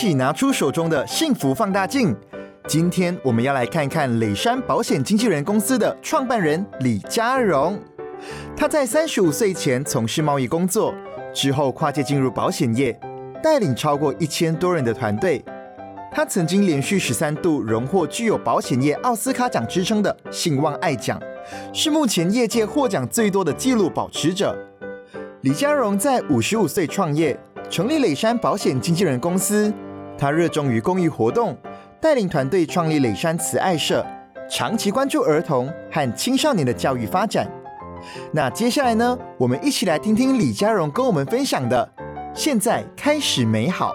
[0.00, 2.16] 起拿出手中的幸福放大镜。
[2.66, 7.78] 今天我们要来看看磊山保险经纪人公司的创办人李家荣。
[8.56, 10.94] 他在三十五岁前从事贸易工作，
[11.34, 12.98] 之后跨界进入保险业，
[13.42, 15.44] 带领超过一千多人的团队。
[16.10, 21.20] 他曾经连续十三度荣获具有保险业奥斯卡奖之称的信望爱奖，
[21.74, 24.56] 是目前业界获奖最多的纪录保持者。
[25.42, 27.38] 李家荣在五十五岁创业，
[27.68, 29.70] 成立磊山保险经纪人公司。
[30.20, 31.56] 他热衷于公益活动，
[31.98, 34.04] 带领团队创立磊山慈爱社，
[34.50, 37.50] 长期关注儿童和青少年的教育发展。
[38.30, 41.90] 那接下来呢，我们一起来听听李佳荣跟我们分享的。
[42.34, 43.94] 现在开始美好。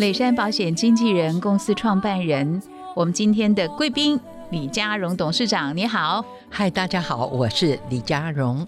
[0.00, 2.62] 磊山保险经纪人公司创办人，
[2.96, 4.18] 我们今天的贵宾
[4.48, 8.66] 李家荣董事长，你好，嗨，大家好，我是李家荣。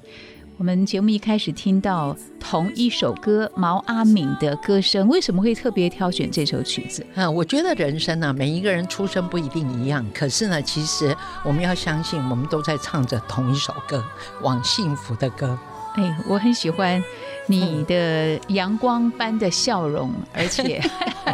[0.59, 7.03] 我们节目一开始听到同一首歌，毛阿敏的歌声，为什么会特别挑选这首曲子？
[7.15, 14.05] 啊，我觉得人生呢，每一个人出生不一定一样，可是呢，其实我们要相信，我们都在唱着同一首歌，
[14.43, 15.59] 往幸福的歌。
[15.95, 17.03] 哎，我很喜欢
[17.47, 20.83] 你的阳光般的笑容，而且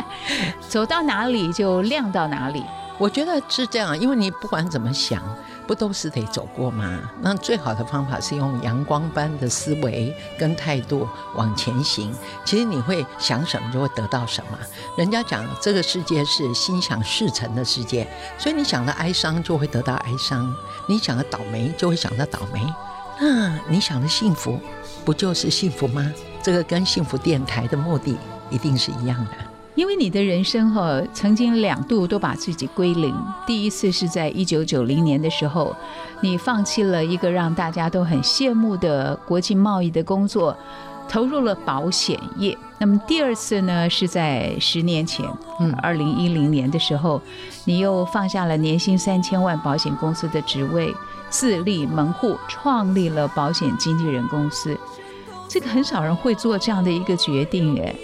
[0.69, 2.65] 走到哪里就亮到哪里。
[2.99, 5.23] 我觉得是这样，因为你不管怎么想，
[5.69, 6.99] 不都是得走过吗？
[7.23, 12.13] 那最好的方法是用阳光般的思维跟态度往前行。
[12.45, 14.59] 其实你会想什么，就会得到什么。
[14.97, 18.05] 人家讲这个世界是心想事成的世界，
[18.37, 20.53] 所以你想到哀伤就会得到哀伤，
[20.89, 22.61] 你想到倒霉就会想到倒霉。
[23.21, 24.59] 那你想的幸福，
[25.05, 26.13] 不就是幸福吗？
[26.43, 28.17] 这个跟幸福电台的目的
[28.49, 29.33] 一定是一样的。
[29.75, 33.15] 因为你的人生哈，曾经两度都把自己归零。
[33.47, 35.75] 第一次是在一九九零年的时候，
[36.21, 40.57] 你放弃了一个让大家都很羡慕的国际贸易的工作，
[41.09, 42.59] 投入了保险业。
[42.79, 45.25] 那么第二次呢，是在十年前，
[45.61, 47.21] 嗯，二零一零年的时候，
[47.65, 50.93] 你又放下了年薪三千万保险公司的职位。
[51.31, 54.77] 自立门户，创立了保险经纪人公司，
[55.49, 57.95] 这个很少人会做这样的一个决定，哎，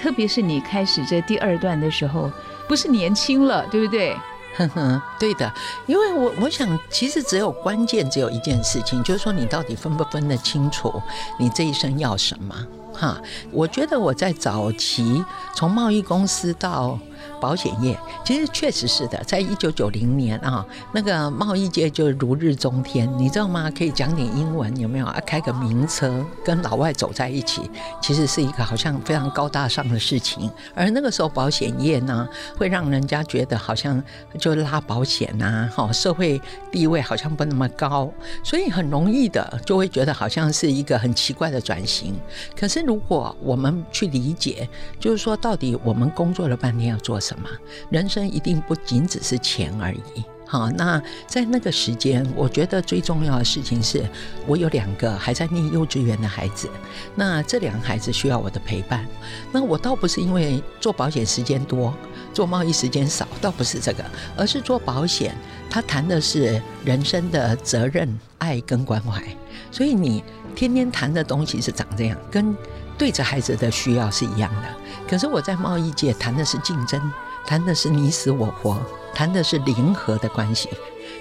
[0.00, 2.30] 特别是你开始这第二段的时候，
[2.68, 4.16] 不是年轻了，对不对？
[4.54, 5.50] 哼哼，对的，
[5.86, 11.02] 因为我我想，其实只有关键只有一件事情，就是说你到底分不分得清楚，
[11.38, 12.54] 你这一生要什么？
[12.92, 13.20] 哈，
[13.50, 16.98] 我觉得我在早期从贸易公司到。
[17.40, 23.68] 保险业其实确实是的，在一九九零年啊，那个贸易界就如日中天，你知道吗？
[23.76, 25.20] 可以讲点英文，有没有啊？
[25.26, 27.68] 开个名车跟老外走在一起，
[28.00, 30.48] 其实是一个好像非常高大上的事情。
[30.72, 34.00] 而那个时候保险业呢，会让人家觉得好像
[34.38, 38.12] 就拉保险呐，哈，社会地位好像不那么高，
[38.44, 42.14] 所以很容易的就会觉得好像是一个很奇怪的转型。
[42.56, 44.68] 可是如果我们去理解，
[44.98, 47.48] 就是说到底我们工作了半天要做什么？
[47.90, 50.24] 人生一定不仅只是钱而已。
[50.46, 54.04] 好，那在那个时间，我觉得最重要的事情是，
[54.46, 56.68] 我有两个还在念幼稚园的孩子，
[57.14, 59.06] 那这两个孩子需要我的陪伴。
[59.50, 61.94] 那我倒不是因为做保险时间多，
[62.34, 64.04] 做贸易时间少，倒不是这个，
[64.36, 65.34] 而是做保险，
[65.70, 69.24] 他谈的是人生的责任、爱跟关怀。
[69.72, 70.22] 所以你
[70.54, 72.54] 天天谈的东西是长这样，跟
[72.96, 74.68] 对着孩子的需要是一样的。
[75.08, 77.00] 可是我在贸易界谈的是竞争，
[77.44, 78.78] 谈的是你死我活，
[79.14, 80.68] 谈的是零和的关系，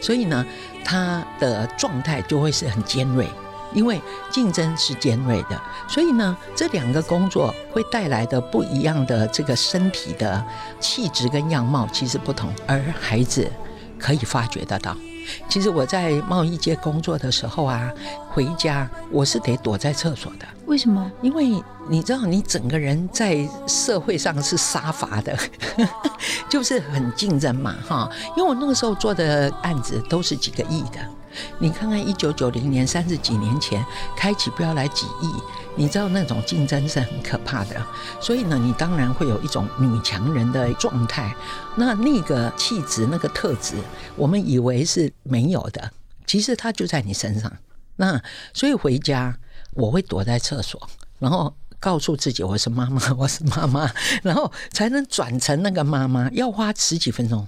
[0.02, 0.46] 所以呢，
[0.84, 3.26] 他的状态就会是很尖锐。
[3.74, 5.58] 因为竞争是尖锐的，
[5.88, 10.46] 所以呢，这两个工作会带来的不一样的这个身体的
[10.82, 13.50] 气质跟样貌其实不同，而孩子
[13.98, 14.94] 可以发觉得到。
[15.50, 17.92] 其实我在贸易界工作的时候啊，
[18.30, 20.46] 回家我是得躲在厕所的。
[20.66, 21.12] 为什么？
[21.22, 25.38] 因为你知道，你整个人在社会上是杀伐的，
[26.50, 28.10] 就是很竞争嘛，哈。
[28.38, 31.00] 因为我那个时候做的案子都是几个亿的。
[31.60, 33.86] 你看看一九九零年三十几年前
[34.16, 35.32] 开起标来几亿，
[35.76, 37.82] 你知道那种竞争是很可怕的。
[38.20, 41.36] 所以呢，你当然会有一种女强人的状态。
[41.76, 43.76] 那那个气质、那个特质，
[44.16, 45.92] 我们以为是没有的，
[46.26, 47.52] 其实它就在你身上。
[47.96, 48.22] 那
[48.54, 49.38] 所以回家
[49.74, 50.90] 我会躲在厕所，
[51.20, 51.54] 然后。
[51.82, 53.92] 告诉自己我是妈妈，我是妈妈，
[54.22, 57.46] 然后才能转成那个妈妈，要花十几分钟。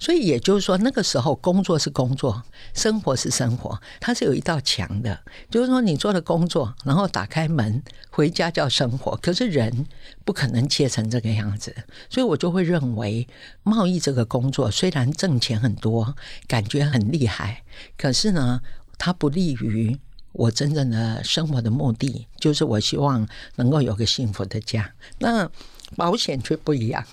[0.00, 2.42] 所以也就是说，那个时候工作是工作，
[2.74, 5.16] 生活是生活，它是有一道墙的。
[5.48, 7.80] 就是说，你做了工作，然后打开门
[8.10, 9.86] 回家叫生活，可是人
[10.24, 11.72] 不可能切成这个样子。
[12.10, 13.28] 所以我就会认为，
[13.62, 16.16] 贸易这个工作虽然挣钱很多，
[16.48, 17.62] 感觉很厉害，
[17.96, 18.60] 可是呢，
[18.98, 19.96] 它不利于。
[20.36, 24.92] 我真正的生活的目的就是我希望能够有个幸福的家。
[25.18, 25.50] 那
[25.96, 27.04] 保险却不一样，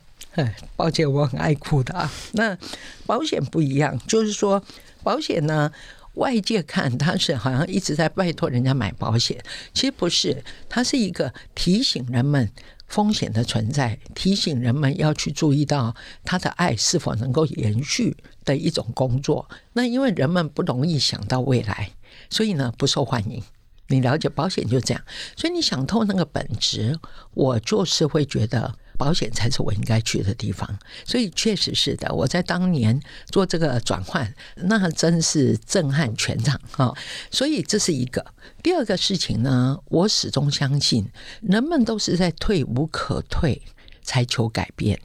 [0.76, 2.12] 抱歉，我很爱哭的啊。
[2.34, 2.58] 那
[3.06, 4.62] 保险不一样，就是说
[5.04, 5.72] 保险呢，
[6.16, 9.42] 外界看它是好像一直在拜托人家买保险，
[9.74, 12.52] 其实不是，它是一个提醒人们
[12.88, 15.96] 风险的存在，提醒人们要去注意到
[16.26, 19.48] 他的爱是否能够延续的一种工作。
[19.74, 21.92] 那因为人们不容易想到未来。
[22.34, 23.42] 所以呢，不受欢迎。
[23.88, 25.04] 你了解保险就这样，
[25.36, 26.98] 所以你想透那个本质，
[27.34, 30.80] 我就是会觉得保险才是我应该去的地方。
[31.06, 36.94] 所以确实是的，我在当年做这个转换，那真是震撼全场啊！
[37.30, 38.26] 所以这是一个
[38.64, 41.06] 第二个事情呢，我始终相信
[41.42, 43.62] 人们都是在退无可退
[44.02, 45.00] 才求改变，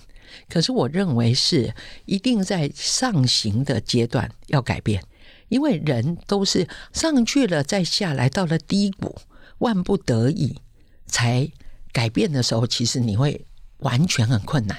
[0.48, 1.74] 可是我认为是
[2.06, 5.02] 一定在上行的阶段要改变。
[5.48, 9.16] 因为人都是上去了再下来，到了低谷，
[9.58, 10.60] 万不得已
[11.06, 11.50] 才
[11.92, 13.46] 改变的时候，其实你会
[13.78, 14.78] 完全很困难。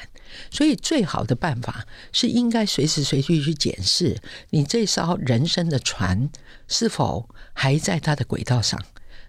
[0.51, 4.21] 所以最好的办法是应该随时随地去检视
[4.51, 6.29] 你这艘人生的船
[6.67, 8.79] 是否还在它的轨道上，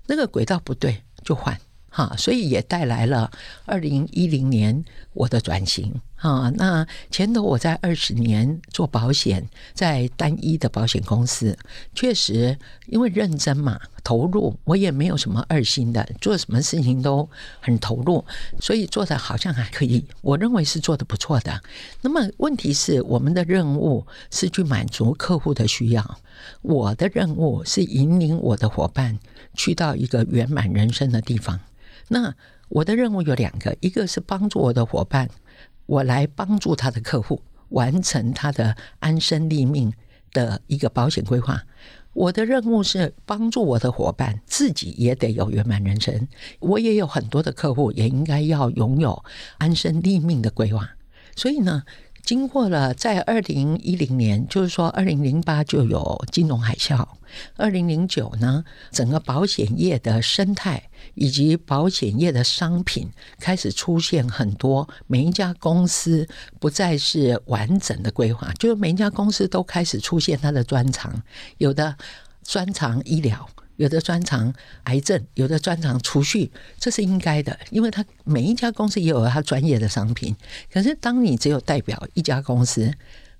[0.06, 1.58] 那个轨道不对就换。
[1.90, 3.30] 哈，所以也带来了
[3.66, 6.50] 二零一零年我的转型啊。
[6.56, 11.58] 那前头我在二十年做保险，在单一的保险公司，
[11.94, 12.56] 确实
[12.86, 17.28] 因为认真嘛，投入，我也没有什么二心的，做什么事情都
[17.60, 18.24] 很投入，
[18.60, 21.60] 所以做的好像还可以，我认为是做的不错的。
[22.02, 26.18] 那么问题是，我们的任务是去满足客户的需要，
[26.62, 29.18] 我的任务是引领我的伙伴
[29.54, 31.60] 去到一个圆满人生的地方。
[32.08, 32.34] 那
[32.68, 35.28] 我的任务有两个，一个是帮助我的伙伴，
[35.86, 39.92] 我来帮助他的客户完成他的安身立命
[40.32, 41.62] 的一个保险规划。
[42.12, 46.26] 我的任务是帮助我的伙伴自己也得有圆满人生。
[46.58, 49.24] 我也有很多的客户，也应该要拥有
[49.58, 50.90] 安身立命的规划。
[51.36, 51.84] 所以呢。
[52.22, 57.06] 经过了在二零一零年，就是说二零零八就有金融海啸，
[57.56, 71.22] 二零零九呢，整个保险业的生态以及保险业的商品开始出现很多，每一家公司不再是完整的规划，就是每一家公司都开始出现它的专长，
[71.58, 71.96] 有的
[72.44, 73.48] 专长医疗。
[73.80, 80.36] 有的专长癌症，有的专长储蓄，这是应该的，因为他每一家公司也有他专业的商品。
[80.70, 82.92] 可是，当你只有代表一家公司，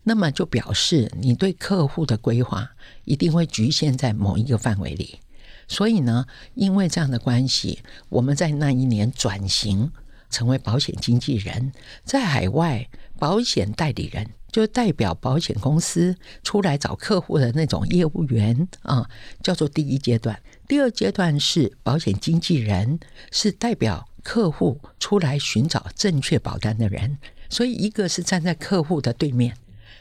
[0.04, 2.70] 那么就表示你对客户的规划
[3.04, 5.20] 一定会局限在某一个范围里。
[5.68, 9.92] 所以呢，因为这样的关系，我们在那一年转型
[10.30, 11.70] 成为保险经纪人，
[12.02, 14.26] 在海外保险代理人。
[14.50, 19.08] 就代表保险公司出来找客户的那种业务员啊，
[19.42, 20.40] 叫做第一阶段。
[20.68, 27.18] 第二阶段是保险经纪人，是代表客户出来寻找正确保单的人。
[27.48, 29.56] 所以，一个是站在客户的对面。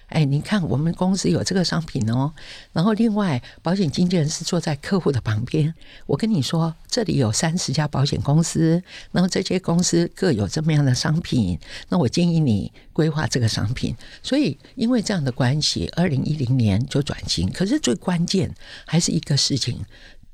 [0.09, 2.33] 哎，你看，我们公司有这个商品哦。
[2.73, 5.73] 然后，另外，保险经纪人是坐在客户的旁边。
[6.07, 11.59] 我跟你说，这里有三十家保险公司，然后这些公司各有这么样的商品。
[11.89, 13.95] 那我建议你规划这个商品。
[14.23, 17.51] 所以，因为这样的关系，二零一零年就转型。
[17.51, 18.53] 可是，最关键
[18.85, 19.85] 还是一个事情，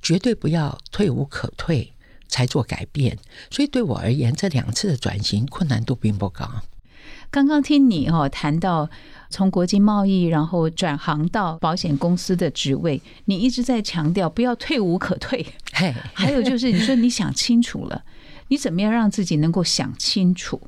[0.01, 1.91] 绝对不要退无可退
[2.29, 3.17] 才做改变。
[3.51, 6.49] 所以，对我而言，这两次的转型困难度并不高。
[7.29, 8.89] 刚刚听你哦谈到。
[9.27, 18.03] 从国际贸易，然后转行到保险公司的职位，你一直在强调不要退无可退，嘿，还有就是你说你想清楚了，
[18.47, 20.61] 你怎么样让自己能够想清楚，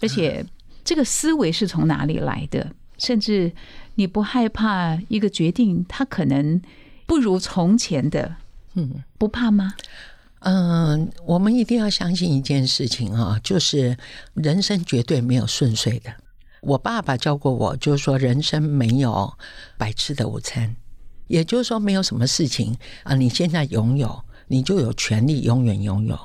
[0.00, 0.44] 而且
[0.82, 2.72] 这个思维是从哪里来的？
[2.96, 3.52] 甚至
[3.96, 6.60] 你不害怕一个决定，它可能
[7.06, 8.36] 不如从前的，
[8.74, 9.74] 嗯不怕吗？
[9.76, 9.84] 嗯，
[10.40, 13.96] 嗯我们一定要相信一件事情啊，就是
[14.34, 16.12] 人生绝对没有顺遂的。
[16.60, 19.32] 我爸爸教过我，就是说人生没有
[19.76, 20.76] 白吃的午餐，
[21.26, 26.18] 也就是说没有什么事情啊，你现在拥有，你就有权利永远拥有，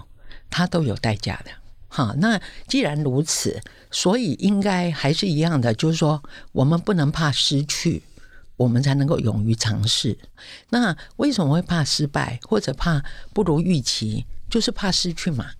[0.49, 1.51] 它都有代价的。
[1.87, 8.01] 哈，那既然如此，所以应该还是一样的，就是说我们不能怕失去，
[8.57, 10.17] 我们才能够勇于尝试。
[10.69, 14.25] 那为什么会怕失败，或者怕不如预期？
[14.49, 15.51] 就是怕失去嘛。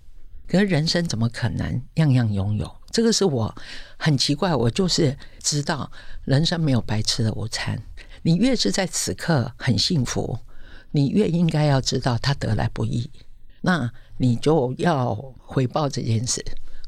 [0.46, 2.70] 可是人生怎么可能样样拥有？
[2.90, 3.54] 这个是我
[3.96, 5.90] 很奇怪，我就是知道
[6.24, 7.82] 人生没有白吃的午餐。
[8.22, 10.38] 你越是在此刻很幸福，
[10.92, 13.10] 你越应该要知道它得来不易。
[13.62, 16.44] 那你就要回报这件事。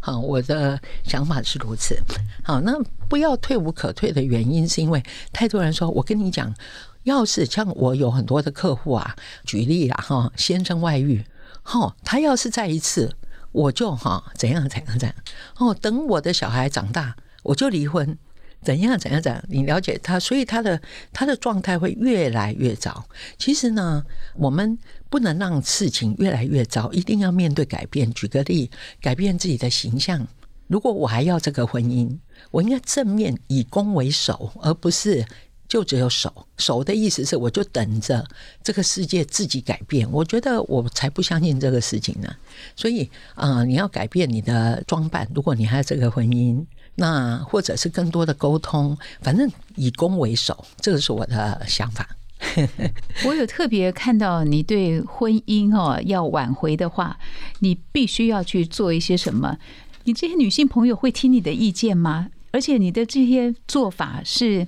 [0.07, 2.01] 好，我的想法是如此。
[2.45, 6.55] 好，那不要退无可退的原因，是因为太多人说，我跟你讲，
[7.03, 11.25] 要是像我有很多的客户啊，举例啊，哈，先生外遇，
[11.65, 13.17] 哈，他要是再一次，
[13.51, 15.17] 我就哈怎样怎样怎样，
[15.59, 18.17] 哦，等我的小孩长大，我就离婚。
[18.63, 19.41] 怎样怎样怎样？
[19.49, 20.81] 你了解他，所以他的
[21.13, 23.05] 他的状态会越来越糟。
[23.39, 24.03] 其实呢，
[24.35, 24.77] 我们
[25.09, 28.13] 不能让事情越来越糟，一定要面对改变。
[28.13, 28.71] 举个例，
[29.01, 30.27] 改变自己的形象。
[30.67, 32.17] 如果我还要这个婚姻，
[32.51, 35.25] 我应该正面以攻为守，而不是
[35.69, 36.47] 就只有守。
[36.59, 38.27] 守的意思是，我就等着
[38.63, 40.11] 这个世界自己改变。
[40.11, 42.35] 我觉得我才不相信这个事情呢。
[42.75, 45.29] 所以啊、你要改变你的装扮。
[45.35, 46.65] 如果你还有这个婚姻。
[46.99, 52.09] 那或者是更多的沟通，反正以攻为守，这个是我的想法。
[53.27, 57.19] 我有特别看到你对婚姻哦要挽回的话，
[57.61, 59.59] 你必须要去做一些什么？
[60.05, 62.29] 你这些女性朋友会听你的意见吗？
[62.53, 64.67] 而且你的这些做法是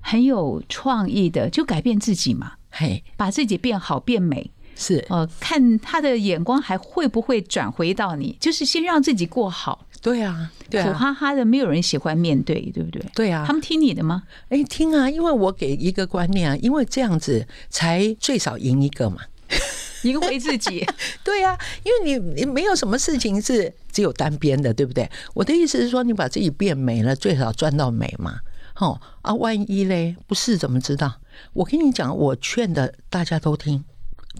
[0.00, 4.50] 很有创意的，就改变自己嘛，嘿，把自己变好变美。
[4.76, 8.34] 是呃，看他的眼光还会不会转回到你？
[8.40, 13.02] 就是先让自己过好，对啊，对苦啊，哈哈的，没有人喜欢面对，对不对？
[13.14, 13.52] 对啊他。
[13.52, 14.22] 们听你的吗？
[14.48, 19.18] 哎，听啊，因为我给一个观念啊，因为这样子才最少赢一个嘛。
[20.04, 20.86] 赢回自己，
[21.22, 25.06] 对啊、因为你你没有什么事情是只有单边的，对不对？
[25.34, 28.38] 我的意思是说，你把自己变美了，最少赚到美嘛。
[28.76, 31.12] 哦啊，万一嘞不是怎么知道？
[31.52, 33.84] 我跟你讲，我劝的大家都听，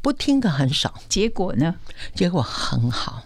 [0.01, 0.95] 不听的很少。
[1.11, 1.75] 结果呢？
[2.15, 3.25] 结果很好。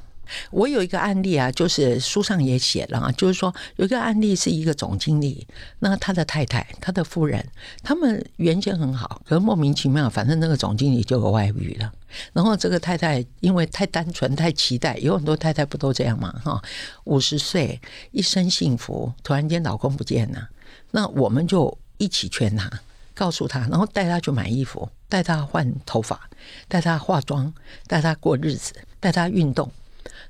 [0.50, 5.46] 我有一个案例啊，就是书上也写了啊，就是说有一个案例是一个总经理，
[5.80, 7.44] 那他的太太、他的夫人，
[7.82, 11.92] 他们原先很好，可是莫名其妙，反正那个总经理就有外遇了。
[12.32, 16.32] 然后这个太太因为太单纯、太期待，有很多太太不都这样嘛？
[16.44, 16.62] 哈，
[17.04, 17.80] 五十岁
[18.12, 20.48] 一生幸福，突然间老公不见了，
[20.92, 22.70] 那我们就一起劝他，
[23.14, 26.28] 告诉他，然后带他去买衣服，带他换头发，
[26.68, 27.52] 带他化妆，
[27.88, 29.70] 带他过日子，带他运动。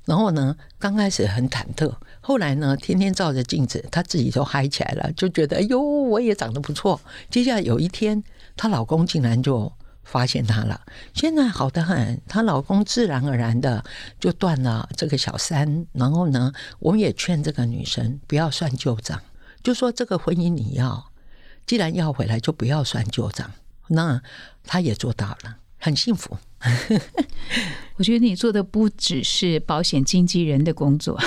[0.05, 7.01] 然后呢，刚开始很忐忑，后来呢，天天照着镜子，她自己都嗨起来了，就觉得哎呦，我也长得不错。
[7.29, 8.23] 接下来有一天，
[8.55, 9.71] 她老公竟然就
[10.03, 10.79] 发现她了，
[11.15, 13.83] 现在好得很，她老公自然而然的
[14.19, 15.87] 就断了这个小三。
[15.93, 19.19] 然后呢，我们也劝这个女生不要算旧账，
[19.63, 21.11] 就说这个婚姻你要，
[21.65, 23.51] 既然要回来，就不要算旧账。
[23.87, 24.21] 那
[24.63, 26.37] 她也做到了，很幸福。
[27.97, 31.17] 我觉得你做的不只是保险经纪人的工作，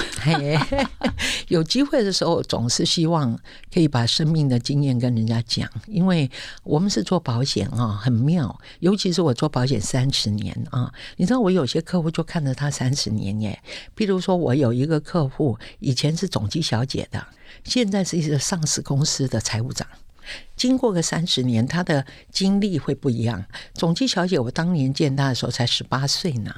[1.48, 3.38] 有机会的时候，总是希望
[3.72, 6.30] 可以把生命的经验跟人家讲，因为
[6.64, 8.60] 我们是做保险啊，很妙。
[8.80, 13.58] 尤其是我做保险三十年啊，你知道我有些客户就看着他三十年耶。
[13.96, 17.26] 譬如说，我有一个客户以前是总机小姐的，
[17.64, 19.88] 现在是一个上市公司的财务长。
[20.56, 23.44] 经过个三十年，她的经历会不一样。
[23.74, 26.54] 总机小姐，我当年见她的时候才十八岁呢。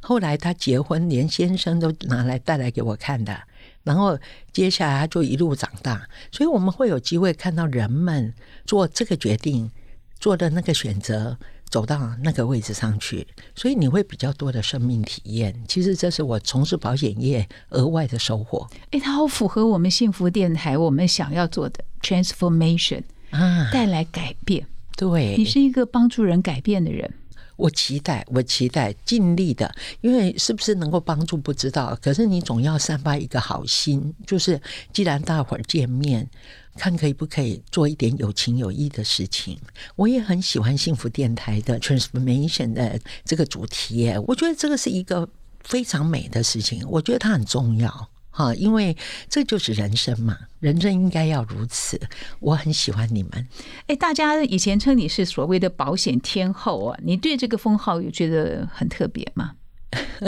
[0.00, 3.38] 后来她结婚，连先生都拿来带来给我看的。
[3.82, 4.18] 然后
[4.52, 8.32] 接下来她就一路长大，所以我们会有机会看到人们
[8.64, 9.70] 做这个决定，
[10.18, 11.36] 做的那个选择，
[11.68, 13.26] 走到那个位置上去。
[13.54, 15.54] 所以你会比较多的生命体验。
[15.68, 23.02] 其实这是我从事保险业额外的收获哎，它好符合我们幸福电台我们想要做的 transformation，
[23.34, 23.70] 啊！
[23.72, 24.66] 带来改变。
[24.96, 27.12] 对，你是一个帮助人改变的人，
[27.56, 34.60] 我期待，我期待尽力的，因为是不是能够帮助不知道，可是你总要散发一个好心，就是
[34.92, 36.28] 既然大伙儿见面，
[36.76, 39.58] 看可以不可以做一点有情有义的事情。
[39.96, 45.28] 我也很喜欢幸福电台的 transformation 的这个主题，我觉得这个是一个
[45.64, 48.08] 非常美的事情，我觉得它很重要。
[48.36, 48.96] 哈，因为
[49.28, 52.00] 这就是人生嘛，人生应该要如此。
[52.40, 53.46] 我很喜欢你们。
[53.86, 59.52] 哎，大家以前称你是所谓的保险天后啊，你对这个封号有觉得很特别吗？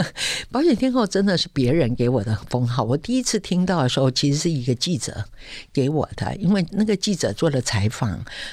[0.51, 2.83] 保险天后真的是别人给我的封号。
[2.83, 5.25] 我第一次听到的时候，其实是一个记者
[5.73, 8.09] 给我的，因为那个记者做了采访，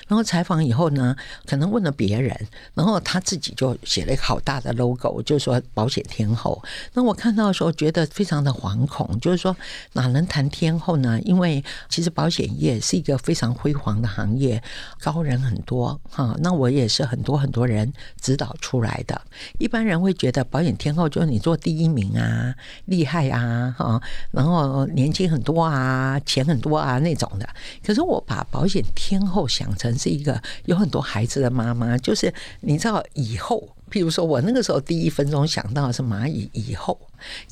[0.08, 1.16] 然后采访以后呢，
[1.46, 2.36] 可能问了别人，
[2.74, 6.62] 然后他自己就写了一个好大的 logo，就是说保险天后。
[6.94, 9.56] 那我看到的时候，觉得非常的惶恐，就是说
[9.92, 11.20] 哪能谈天后呢？
[11.22, 14.62] 因为其实保险业是一个非常辉煌的行业，
[15.00, 16.36] 高人很多哈。
[16.40, 19.20] 那我也是很多很多人指导出来的。
[19.58, 21.03] 一般人会觉得保险天后。
[21.08, 22.54] 就是你做第一名啊，
[22.86, 27.48] 厉害啊，哈，然后年轻很多啊，钱很多啊那种的。
[27.84, 36.98] 可是我把保险天后想成是一个有很多孩子的妈妈，就是你知道以后，譬如说我那个时候第一分钟想到的是蚂蚁以后，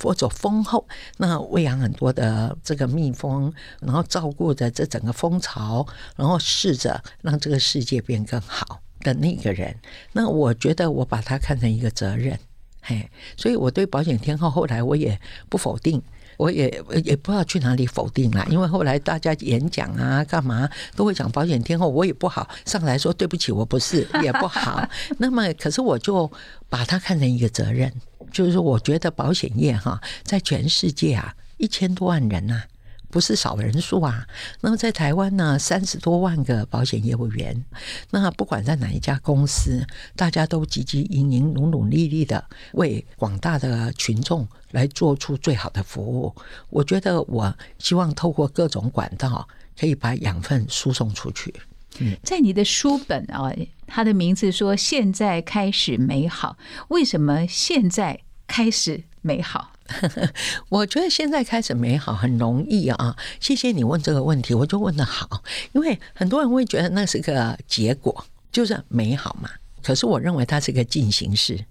[0.03, 0.87] 我走蜂后，
[1.19, 9.75] 那喂养很多的这个蜜蜂，然后照顾着这整个蜂巢，然后试着让这个世界变更好的那个人。
[10.13, 12.39] 那我觉得我把它看成一个责任。
[12.83, 16.03] 嘿，所以我对保险天后后来我也不否定，
[16.37, 16.69] 我也
[17.05, 24.85] 也不知道去哪里否定了，因为后来大家演讲啊干嘛都会讲保险天后，我也不好上来说对不起，我不是也不好。
[25.19, 26.31] 那么可是我就
[26.69, 27.93] 把它看成一个责任，
[28.33, 32.65] 就是说我觉得保险业哈，在全世界啊一千多万人呐。
[33.13, 34.27] 不是少人数啊，
[34.63, 37.63] 那么在台湾呢，三十多万个保险业务员，
[38.11, 42.43] 那不管在哪一家公司，大家都积极营营、努努力力的
[42.73, 46.35] 为广大的群众来做出最好的服务。
[46.71, 49.47] 我觉得，我希望透过各种管道，
[49.79, 51.55] 可以把养分输送出去。
[51.99, 53.53] 嗯，在你的书本啊，
[53.87, 56.57] 它的名字说“现在开始美好”，
[56.89, 59.72] 为什么现在开始美好？
[60.69, 63.17] 我觉得现在开始美好很容易啊！
[63.41, 65.43] 谢谢你问这个问题，我就问的好，
[65.73, 69.51] 因为很多人会觉得那是个结果，就是美好嘛。
[69.83, 71.65] 可是我认为它是个进行式，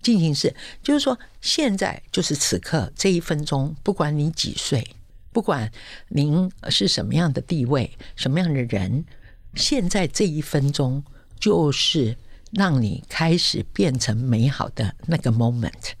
[0.00, 4.86] 进行式就是说，现在就是此刻这一分钟，不管你几岁，
[5.32, 5.70] 不管
[6.08, 9.04] 您是什么样的地位、什么样的人，
[9.54, 11.02] 现在这一分钟
[11.40, 12.16] 就是
[12.52, 15.92] 让你开始变成美好的那个 moment。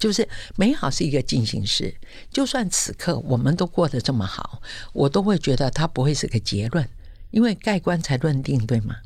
[0.00, 1.94] 就是美好是一个进行式，
[2.32, 4.60] 就算此刻我们都过得这么好，
[4.94, 6.88] 我都会觉得它不会是个结论，
[7.30, 8.96] 因为盖棺才论定，对吗？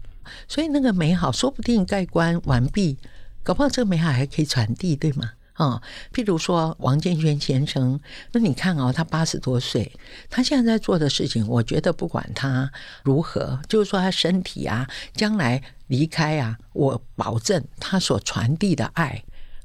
[0.48, 2.96] 所以那个美好说不定盖棺完毕，
[3.42, 5.32] 搞不好这个美好还可以传递，对吗？
[5.54, 8.00] 啊，譬如说王建轩先生，
[8.32, 9.92] 那你看哦，他八十多岁，
[10.30, 19.24] 他现在在做的事情，我觉得不管他如何，就是说他身体啊，将来离开啊，我保证他所传递的爱。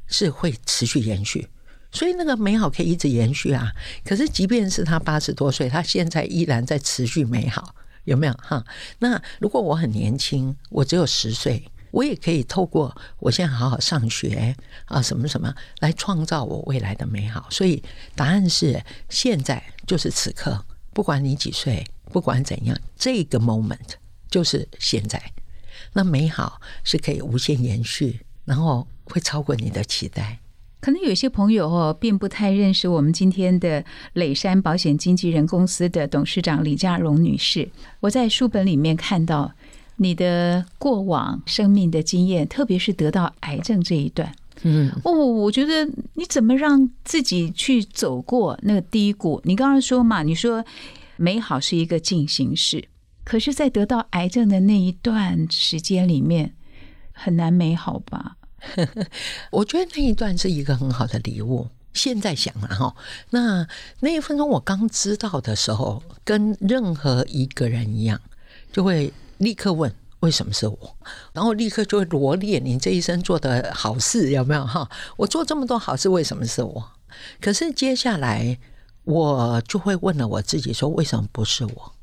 [0.09, 1.47] 是会持续延续，
[1.91, 3.71] 所以那个美好可以一直延续啊。
[4.03, 8.65] 可是，即便是他八十多岁，他现在依然在持续美好，有没有哈？
[8.97, 17.47] 那如果我很年轻，我只有十岁，我也可以透过我现在好好上学啊，什么什么来创造我未来的美好。
[17.51, 17.83] 所以，
[18.15, 23.77] 答案是现在就是此刻，不管你几岁，不管怎样，这个 moment
[24.31, 25.21] 就是现在。
[25.93, 28.87] 那美好是可以无限延续，然后。
[29.13, 30.39] 会超过你的期待。
[30.81, 37.69] 可能有些朋友哦，并不太认识我们今天的磊山保险经纪人公司的董事长李佳荣女士。
[37.99, 39.51] 我在书本里面看到
[39.97, 44.33] 你的过往生命的经验，特别是得到癌症这一段。
[44.63, 49.41] 嗯，哦，我觉得你怎么让自己去走过那个低谷？
[49.43, 50.63] 你刚刚说嘛，你说
[51.17, 52.87] 美好是一个进行式，
[53.25, 56.53] 可是，在得到癌症的那一段时间里面，
[57.11, 58.37] 很难美好吧？
[59.51, 61.67] 我觉得那一段是一个很好的礼物。
[61.91, 62.95] 现在想了哈，
[63.31, 63.67] 那
[64.01, 68.21] 那一分钟我刚知道的时候，跟任何一个人一样，
[68.71, 70.95] 就会立刻问为什么是我，
[71.33, 74.87] 然后立刻就会罗列你这一生做的好事有没有哈？
[75.17, 76.91] 我做这么多好事，为什么是我？
[77.41, 78.59] 可是接下来
[79.03, 81.93] 我就会问了我自己说，为什么不是我？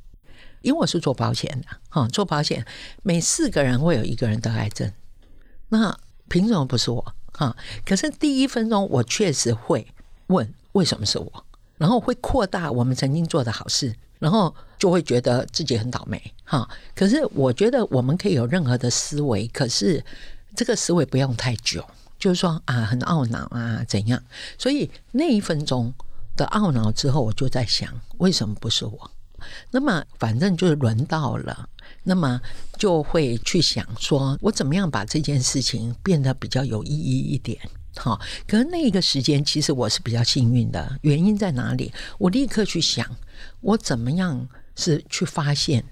[0.63, 2.67] 因为我是做保险的哈，做保险
[3.05, 4.93] 每四个人会有一个人得癌症，
[5.69, 5.97] 那。
[6.29, 7.15] 凭什么不是我？
[7.33, 7.55] 哈！
[7.85, 9.87] 可是第一分钟我确实会
[10.29, 11.45] 问为什么是我，
[11.77, 16.69] 然后会扩大我们曾经做的好事，然后就会觉得自己很倒霉，哈！
[16.95, 20.03] 可是我觉得我们可以有任何的思维，可是
[20.55, 21.85] 这个思维不用太久，
[22.19, 24.23] 就是说啊，很懊恼啊，怎样？
[24.57, 25.93] 所以那一分钟
[26.37, 29.11] 的懊恼之后，我就在想，为什么不是我？
[29.71, 31.69] 那么反正就是轮到了，
[32.09, 32.41] 那么
[32.79, 37.59] 就会去想说，我怎么样把这件事情变得比较有意义一点。
[37.97, 40.99] 好，可是那一个时间，其实我是比较幸运的。
[41.03, 41.93] 原因在哪里？
[42.19, 43.05] 我立刻去想，
[43.61, 45.85] 我怎么样是去发现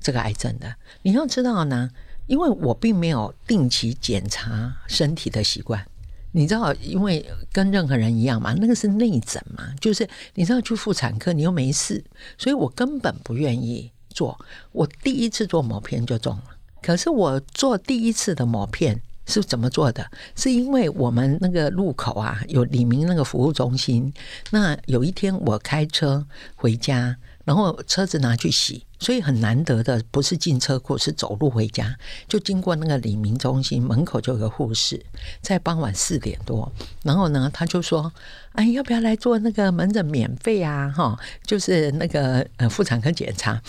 [0.00, 0.74] 这个癌症的？
[1.02, 1.90] 你要知道呢，
[2.26, 5.86] 因为我并没有定期检查身体的习惯。
[6.32, 12.02] 你知道，因为跟任何人一样嘛，那个是内诊嘛，就是你知道去妇产科，你又没事，
[12.38, 13.90] 所以我根本不愿意
[14.20, 14.38] 做。
[14.72, 16.44] 我第一次做抹片就中了，
[16.82, 19.00] 可是我做第一次的抹片。
[19.26, 20.04] 是怎么做的？
[20.34, 24.12] 是因为我们那个路口啊，有李明那个服务中心。
[24.50, 31.94] 那有一天我开车回家，然后车子拿去洗，所以很难得的不是进车库，是走路回家。
[32.26, 35.00] 就经过那个李明中心门口，就有个护士，
[35.40, 36.72] 在傍晚四点多，
[37.04, 38.12] 然后呢，他就说
[38.58, 40.92] ：“哎，要不要来做那个门诊免费啊？
[40.96, 43.62] 哈，就是那个呃妇产科检查。”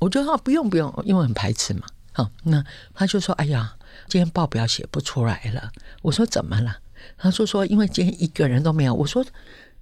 [0.00, 1.82] 我就说：“不用不用，因为很排斥嘛。”
[2.12, 3.74] 好，那他就说：“哎呀。”
[4.08, 6.76] 今天报表写不出来了，我说怎么了？
[7.16, 8.94] 他说说因为今天一个人都没有。
[8.94, 9.24] 我说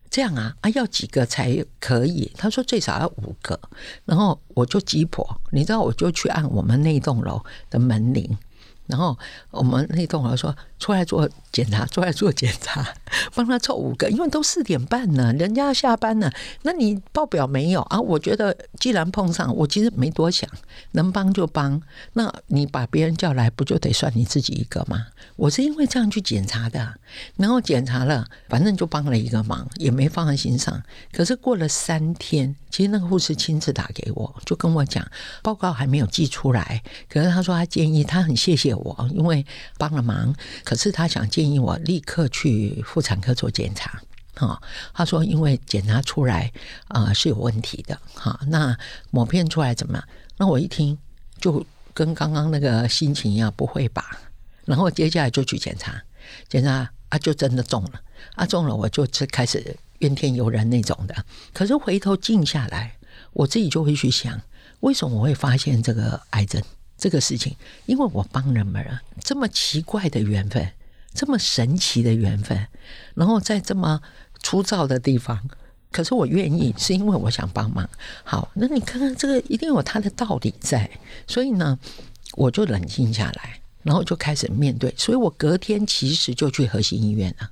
[0.08, 2.30] 这样啊啊，要几个才可以？
[2.38, 3.58] 他说最少要五个。
[4.04, 8.38] 然后我就急迫，你知道，我就去按我们那栋楼的门铃。
[8.86, 9.18] 然后
[9.50, 12.86] 我们那栋楼说出来做检查，出来做检查，
[13.34, 16.30] 帮他凑五个，因为都四点半呢，人家要下班了。
[16.60, 17.98] 那你报表没有啊？
[17.98, 20.46] 我觉得既然碰上，我其实没多想，
[20.92, 21.80] 能帮就帮。
[22.12, 25.06] 那你把别人叫来，不就得算你自己一个吗？
[25.36, 26.96] 我是因为这样去检查的，
[27.36, 30.82] 然后检查了，反正就帮了一个忙，也没放在心上。
[31.12, 35.02] 可是过了三天，其实那个护士亲自打给我，就跟我讲
[35.42, 38.74] 报告还没有寄出来，可是他说他建议，他很谢谢。
[38.74, 39.46] 我因为
[39.78, 44.02] 帮了忙，可是他想建议我立刻去妇产科做检查。
[44.36, 44.60] 哈，
[44.92, 46.52] 他说因为检查出来
[46.88, 47.96] 啊是有问题的。
[48.14, 48.76] 哈，那
[49.10, 50.08] 抹片出来怎么样？
[50.36, 50.98] 那我一听
[51.38, 54.18] 就跟刚刚那个心情一样，不会吧？
[54.64, 56.02] 然后接下来就去检查，
[56.48, 58.00] 检查啊就真的中了，
[58.34, 61.14] 啊中了我就开始怨天尤人那种的。
[61.52, 62.96] 可是回头静下来，
[63.34, 64.40] 我自己就会去想，
[64.80, 66.60] 为什么我会发现这个癌症？
[67.04, 70.66] 这个事情，因为我帮人们了，这么奇怪的缘分，
[71.12, 72.66] 这么神奇的缘分，
[73.12, 74.00] 然后在这么
[74.42, 75.38] 粗糙的地方，
[75.92, 77.86] 可是我愿意，是因为我想帮忙。
[78.22, 80.90] 好，那你看看这个，一定有它的道理在。
[81.26, 81.78] 所以呢，
[82.36, 84.94] 我就冷静下来，然后就开始面对。
[84.96, 87.50] 所以我隔天其实就去核心医院了，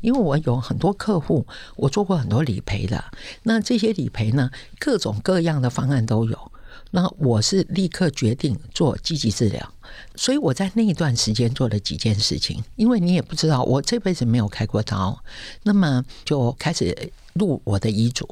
[0.00, 3.04] 因为我有很多客户，我做过很多理赔的。
[3.44, 6.50] 那这些理赔呢，各种各样的方案都有。
[6.90, 9.74] 那我是立刻决定做积极治疗，
[10.14, 12.64] 所以我在那一段时间做了几件事情。
[12.76, 15.22] 因为你也不知道，我这辈子没有开过刀，
[15.64, 18.26] 那么就开始录我的遗嘱。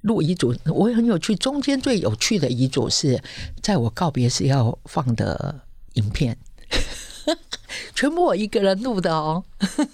[0.00, 1.36] 录遗嘱，我很有趣。
[1.36, 3.22] 中间最有趣的遗嘱是
[3.62, 5.60] 在我告别时要放的
[5.92, 6.36] 影片，
[7.94, 9.44] 全部我一个人录的哦。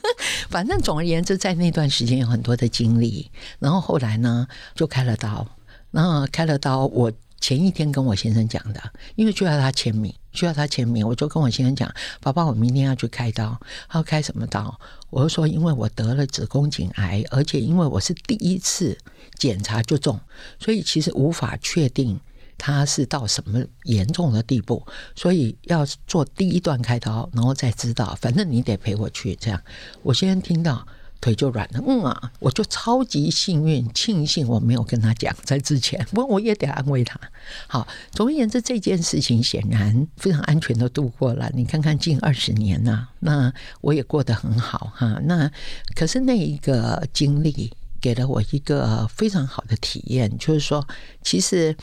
[0.49, 3.31] 反正总而言之，在那段时间有很多的经历。
[3.59, 5.47] 然后后来呢，就开了刀。
[5.91, 7.13] 然后开了刀，我。
[7.41, 8.81] 前一天跟我先生讲的，
[9.15, 13.61] 因为需要他签名，需要他签名，我就跟我先生讲：“宝宝，我明天要去开刀，
[13.95, 14.79] 要开什么刀？”
[15.11, 18.97] 我就说：“因为我得了子宫颈癌，而且因为我是第一次
[19.39, 20.19] 检查就中，
[20.59, 22.19] 所以其实无法确定
[22.59, 28.17] 他是到什么严重的地步，所以要做第一段开刀，然后再知道。
[28.21, 29.63] 反正你得陪我去。”这样，
[30.03, 30.87] 我先生听到。
[31.27, 37.19] 腿就软了，嗯啊，我就超级幸运，庆幸我没有跟他讲在之前， 不过我也得安慰他。
[37.67, 41.51] 好，总而言之，这件事情显然非常安全的度过了。
[41.53, 45.21] 你看看近二十年呐，那我也过得很好哈。
[45.25, 45.51] 那
[45.97, 50.87] 可是那一个经历给了我一个非常好的体验，就是说，
[51.23, 51.77] 其实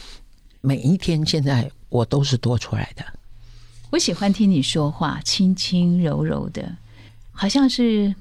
[0.62, 3.04] 每一天现在我都是多出来的。
[3.90, 6.78] 我喜欢听你说话，轻轻柔柔的，
[7.34, 8.16] 好像是。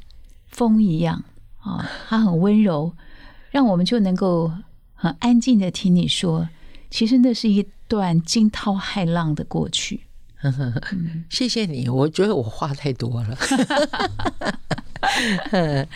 [0.52, 1.24] 风一样
[1.60, 2.94] 啊，它很温柔，
[3.50, 4.52] 让我们就能够
[4.94, 6.48] 很安静的听你说。
[6.90, 10.02] 其实那是一段惊涛骇浪的过去。
[11.30, 13.36] 谢谢你，我觉得我话太多了，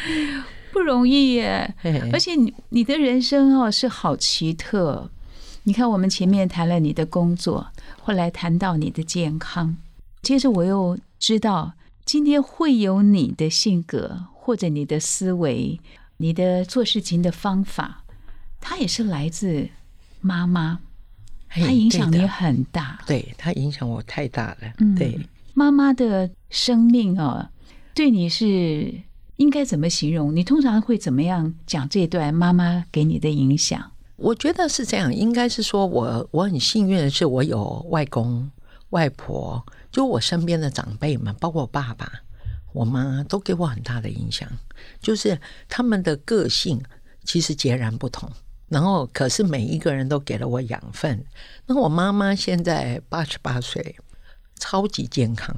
[0.73, 1.75] 不容易耶。
[2.13, 5.11] 而且你你的人生哦是好奇特。
[5.65, 7.67] 你看，我们前面谈了你的工作，
[8.01, 9.77] 后来谈到你的健康，
[10.23, 11.73] 接着我又知道
[12.07, 14.29] 今天会有你的性格。
[14.47, 15.81] 或者你的思维、
[16.19, 18.05] 你的做事情的方法，
[18.61, 19.69] 它也是来自
[20.21, 20.79] 妈妈，
[21.49, 23.01] 它影响你很大。
[23.09, 24.73] 对，它影响我太大了。
[24.97, 25.19] 对，
[25.53, 27.51] 妈妈的生命啊，
[27.93, 28.95] 对你是
[29.39, 30.33] 应该怎么形容？
[30.37, 33.91] 你通常会怎么样讲这段妈妈给你的影响？
[34.15, 38.49] 我觉得是这样，应该是说我我很幸运的是，我有外公
[38.91, 39.67] 外婆，
[39.97, 42.13] 就我身边的长辈们，包括我爸爸、
[42.75, 44.47] 我妈，都给我很大的影响。
[45.01, 46.79] 就是他们的个性
[47.25, 48.31] 其实截然不同，
[48.69, 51.25] 然后可是每一个人都给了我养分。
[51.65, 53.97] 那我妈妈现在八十八岁，
[54.59, 55.57] 超级健康，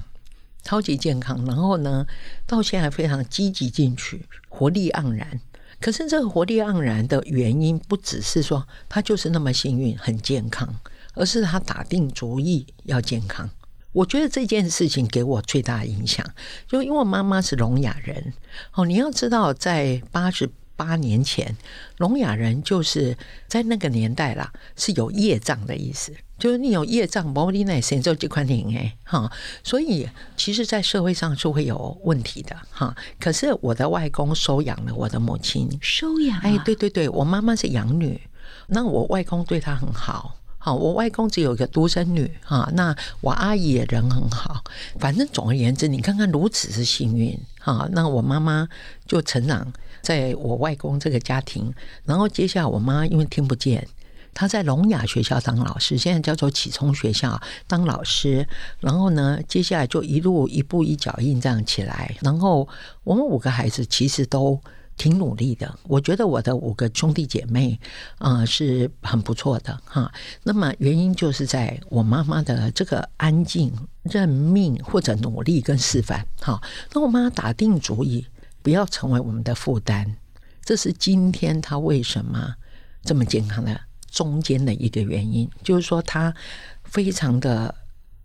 [0.62, 1.44] 超级健康。
[1.44, 2.06] 然后呢，
[2.46, 5.40] 到现在非常积极进取，活力盎然。
[5.80, 10.72] 可是这个活力盎然的原因，不只是说她就是那么幸运很健康，
[11.14, 13.50] 而是她打定主意要健康。
[13.98, 16.24] 我觉得这件事情给我最大的影响，
[16.68, 18.32] 就因为我妈妈是聋哑人
[18.74, 18.86] 哦。
[18.86, 21.56] 你要知道，在八十八年前，
[21.96, 26.12] 聋哑人就是在那个年代啦，是有业障的意思。
[26.38, 29.32] 就是你有业障，毛利奈神咒这块灵哎哈，
[29.64, 32.94] 所以其实，在社会上是会有问题的哈。
[33.18, 38.20] 可是我的外公收养了我的母亲，收养哎，对对对，我妈妈是养女，
[38.68, 40.36] 那我外公对她很好。
[40.58, 44.62] 好，我外公只有一个独生女哈，那我阿姨也人很好。
[44.98, 48.68] 反正总而言之，你看看如此之幸运哈，那我妈妈
[49.06, 51.72] 就成长在我外公这个家庭，
[52.04, 53.86] 然后接下来我妈因为听不见。
[54.34, 58.46] 他在聋哑学校当老师，现在叫做启聪学校当老师。
[58.78, 62.14] 然后呢，接下来就一路一步一脚印这样起来。
[62.20, 62.68] 然后
[63.02, 64.60] 我们五个孩子其实都
[64.98, 65.78] 挺努力的。
[65.84, 67.80] 我觉得我的五个兄弟姐妹
[68.18, 70.12] 啊是很不错的哈。
[70.42, 76.60] 那么原因就是在我妈妈的这个安静、认命或者努力跟示范哈。
[76.92, 78.26] 那我妈打定主意
[78.60, 80.16] 不要成为我们的负担，
[80.62, 82.54] 这是今天她为什么
[83.02, 83.80] 这么健康的。
[84.10, 86.34] 中间的一个原因，就是说她
[86.82, 87.72] 非常的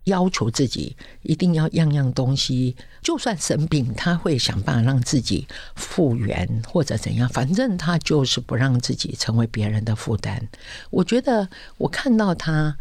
[0.04, 10.48] 要求自己，一定要样样东西，就算生病，他会想办法让自己复原或者怎样，反正他就是不让自己成为别人的负担。
[10.90, 12.76] 我觉得我看到他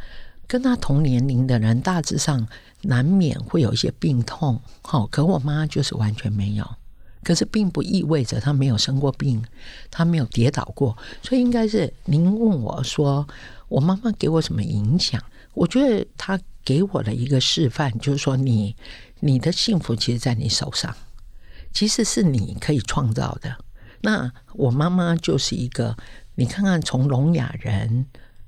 [0.47, 2.47] 跟他同年龄的人，大致上
[2.81, 6.67] 难免会有一些病痛，好，可我妈就是完全没有。
[7.23, 9.41] 可是并不意味着他没有生过病，
[9.89, 13.25] 他没有跌倒过，所以应该是您问我说，
[13.69, 15.23] 我妈妈给我什么影响？
[15.53, 18.76] 我觉得她给我的一个示范，就是说，你
[19.19, 20.95] 你的幸福其实在你手上，
[21.73, 23.58] 其实是你可以创造的。
[24.02, 25.95] 那我妈妈就是一个，
[26.36, 28.06] 你看看从聋哑人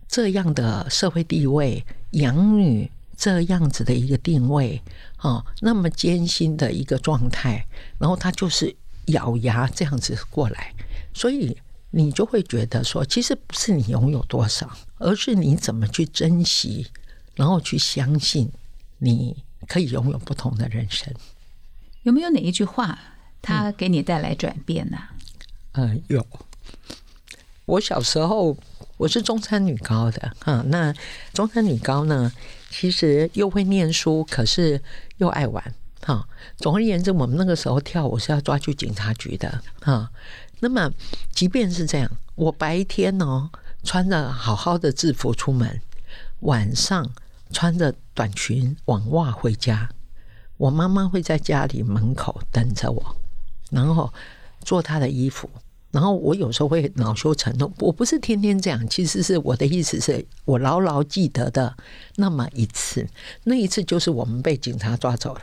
[0.08, 2.92] 这样的社会地位，养女。
[3.18, 4.82] 这样子的一个定位，
[5.22, 7.66] 哦，那么艰辛的一个状态，
[7.98, 8.76] 然后她就是
[9.06, 10.74] 咬牙这样子过来，
[11.14, 11.58] 所以
[11.92, 16.88] 你就会觉得说，其实不是你拥有多少，而是你怎么去珍惜，
[17.36, 18.52] 然后去相信
[18.98, 21.14] 你可以拥有不同的人生。
[22.04, 22.98] 有没有哪一句话，
[23.42, 24.98] 它给你带来转变呢？
[25.74, 26.26] 嗯，有。
[27.66, 28.56] 我小时候
[28.98, 30.94] 我是中山女高的哈，那
[31.34, 32.32] 中山女高呢？
[32.70, 34.82] 其实又会念书，可是
[35.18, 36.28] 又爱玩，哈。
[36.58, 40.12] 总而言之，我们那个时候跳舞是要抓去警察局的，哈。
[40.60, 40.92] 那么，
[41.32, 43.50] 即便是这样，我白天呢
[43.84, 45.82] 穿着好好的制服出门，
[46.42, 47.10] 晚上
[47.56, 49.90] 穿着短裙网袜回家，
[50.58, 53.16] 我妈妈会在家里门口等着我，
[53.72, 54.14] 然后
[54.60, 55.50] 做她的衣服。
[55.90, 61.74] 然后我有时候会恼羞成怒，我不是天天这样，其实是我的意思是我牢牢记得的
[62.18, 63.08] 那么一次，
[63.46, 65.42] 那一次就是我们被警察抓走了。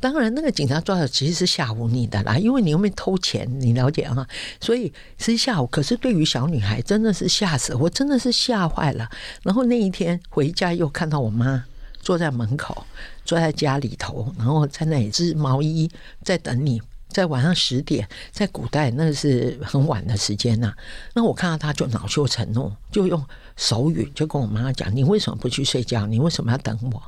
[0.00, 4.26] 当然，那个警察抓走其实是吓唬你的啦，因为你又没偷钱，你了解啊？
[4.60, 5.66] 所以是吓唬。
[5.68, 9.08] 可是对于小女孩，真的是吓死我，真的是吓坏了。
[9.42, 11.64] 然后那一天回家又看到我妈
[12.00, 12.86] 坐在门口，
[13.24, 15.90] 坐在家里头，然后在那里织毛衣，
[16.22, 16.80] 在等你。
[17.06, 20.74] 在晚上十点，在古代那是很晚的时间呐。
[21.12, 23.24] 那我看到他就恼羞成怒，就用
[23.56, 26.08] 手语就跟我妈讲：“你为什么不去睡觉？
[26.08, 27.00] 你为什么要等我？”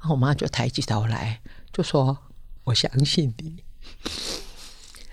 [0.00, 1.38] 然后我妈就抬起头来
[1.72, 2.18] 就说
[2.64, 3.62] ：“我相信你。”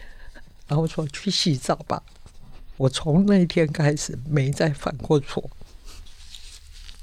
[0.68, 2.04] 然后说：“去洗澡吧。”
[2.78, 5.50] 我从那天开始没再犯过错，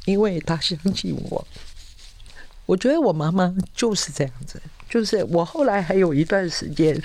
[0.05, 1.47] 因为他相信我。
[2.67, 4.63] 我觉得我妈妈就是这样子。
[4.89, 7.03] 就是我后来还有一段时间，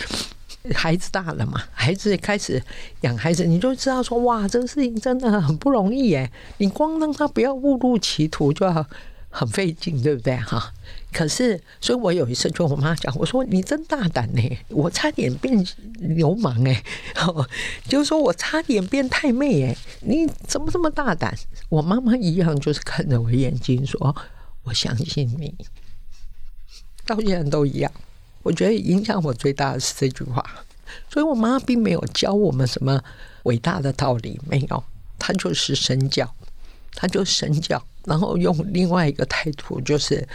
[0.76, 2.64] 孩子大了嘛，孩子开始
[3.02, 6.32] 养孩子，你就知道说哇，这个事情真的很不容易哎。
[6.60, 8.86] 你光让他不要误入歧途，就好
[9.30, 10.36] 很费劲，对不对？
[10.38, 10.74] 哈？
[11.12, 15.66] 可是，所以我有一次就我妈讲，我说你真大胆呢，我差点变
[16.00, 16.84] 流氓哎，
[17.88, 21.36] 就是说我差点变太妹哎，你怎么这么大胆？
[21.70, 24.16] 我妈妈一样就是看着我眼睛说，
[24.64, 25.56] 我相信你。
[27.06, 27.92] 到现在都一样，
[28.44, 30.44] 我觉得影响我最大的是这句话，
[31.12, 33.04] 所以我妈并没有教我们什么
[33.44, 34.84] 伟大的道理，没有，
[35.18, 36.36] 她就是身教，
[37.02, 40.28] 他就神教，然后用另外一个态度，就是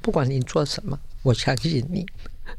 [0.00, 2.06] 不管你做什么，我相信你。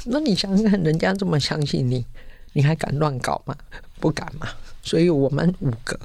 [0.05, 2.05] 那你想想看，人家这么相信你，
[2.53, 3.57] 你还敢乱搞吗？
[3.99, 4.47] 不敢嘛。
[4.83, 5.99] 所以我们五个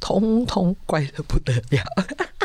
[0.00, 1.84] 通通乖的不得了。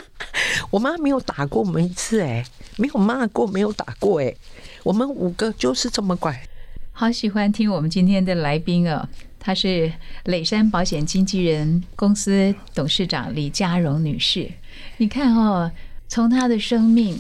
[0.70, 2.46] 我妈没有打过我们一次，哎，
[2.78, 4.36] 没有骂过，没有打过，哎，
[4.84, 6.48] 我们五个就是这么乖。
[6.92, 9.91] 好喜欢听我们今天的来宾哦，她是
[10.25, 14.52] 磊山保险经纪人公司董事长李佳荣女士。
[14.97, 15.71] 你看哦，
[16.08, 17.17] 从她的生命，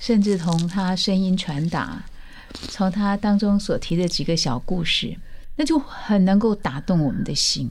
[0.00, 2.04] 甚至从她声音传达，
[2.52, 5.16] 从她当中所提的几个小故事，
[5.56, 7.70] 那就很能够打动我们的心，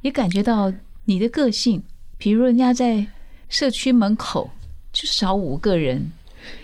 [0.00, 0.72] 也感觉到
[1.04, 1.82] 你的个性。
[2.16, 3.06] 比如人家在
[3.48, 4.50] 社区门口
[4.92, 6.10] 就少五个人，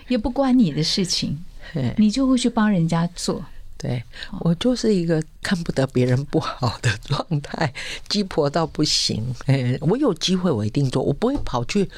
[0.07, 1.45] 也不关你的事情。
[1.95, 3.45] 你就会去帮人家做，
[3.81, 4.03] 对
[4.41, 7.73] 我就是一个看不得别人不好的 状态，
[8.07, 9.33] 鸡婆到不行。
[9.47, 11.89] 哎，我有机会我一定做，我不会跑去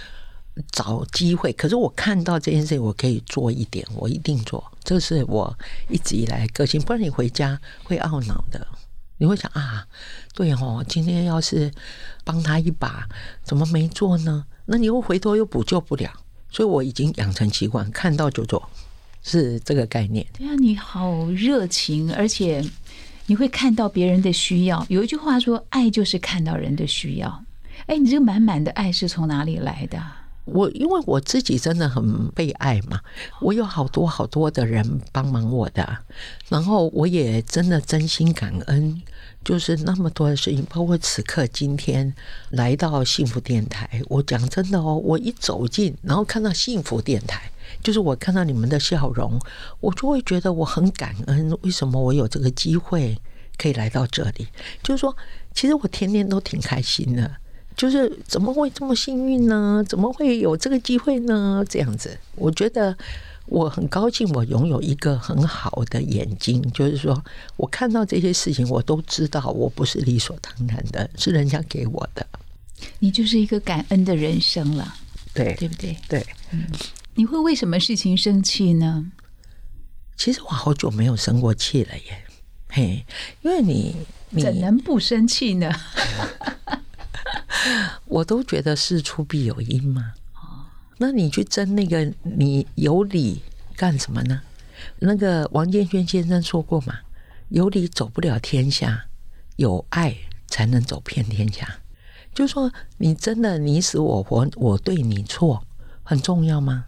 [0.71, 1.51] 找机会。
[1.51, 4.63] 可是我看到这件事情，我可以做一点，我一定做。
[4.81, 5.53] 这是我
[5.89, 6.81] 一直以来个性。
[6.81, 8.65] 不然你回家会懊恼的，
[9.17, 9.85] 你会想啊，
[10.33, 11.69] 对哦，今天要是
[12.23, 13.05] 帮他一把，
[13.43, 14.45] 怎么没做呢？
[14.67, 16.09] 那你又回头又补救不了。
[16.49, 18.69] 所以我已经养成习惯，看到就做。
[19.23, 20.25] 是这个概念。
[20.37, 22.63] 对啊，你好热情，而且
[23.25, 24.85] 你会看到别人的需要。
[24.89, 27.43] 有一句话说：“爱就是看到人的需要。”
[27.87, 30.01] 哎，你这个满满的爱是从哪里来的？
[30.45, 32.99] 我因为我自己真的很被爱嘛，
[33.39, 35.97] 我有好多好多的人帮忙我的，
[36.49, 39.01] 然后我也真的真心感恩，
[39.45, 42.13] 就是那么多的事情，包括此刻今天
[42.49, 44.01] 来到幸福电台。
[44.09, 47.49] 我讲真的哦，我一走进，然后看到幸福电台。
[47.83, 49.39] 就是我看到你们的笑容，
[49.79, 51.55] 我就会觉得我很感恩。
[51.61, 53.15] 为什么我有这个机会
[53.57, 54.47] 可以来到这里？
[54.81, 55.15] 就是说，
[55.53, 57.29] 其实我天天都挺开心的。
[57.75, 59.83] 就是怎么会这么幸运呢？
[59.89, 61.65] 怎么会有这个机会呢？
[61.67, 62.95] 这样子，我觉得
[63.47, 66.61] 我很高兴，我拥有一个很好的眼睛。
[66.71, 67.19] 就是说
[67.57, 72.23] 我看到这些事情，我都知道，我不是理所当然的，是人家给我的。
[72.99, 74.93] 你就是一个感恩的人生了，
[75.33, 75.97] 对对不对？
[76.07, 76.63] 对，嗯。
[77.15, 79.11] 你会为什么事情生气呢？
[80.15, 82.25] 其实我好久没有生过气了耶，
[82.69, 83.05] 嘿，
[83.41, 83.95] 因为你
[84.39, 85.71] 怎能不生气呢？
[88.05, 90.13] 我都觉得事出必有因嘛。
[90.35, 90.65] 哦，
[90.97, 93.41] 那你去争那个，你有理
[93.75, 94.41] 干什么呢？
[94.99, 96.99] 那个王建轩先生说过嘛，
[97.49, 99.05] 有理走不了天下，
[99.55, 100.15] 有爱
[100.47, 101.79] 才能走遍天下。
[102.33, 105.65] 就说你真的你死我活，我对你错，
[106.03, 106.85] 很重要吗？